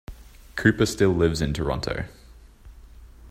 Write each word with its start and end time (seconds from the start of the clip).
Cooper 0.55 0.87
still 0.87 1.11
lives 1.11 1.43
in 1.43 1.53
Toronto. 1.53 2.05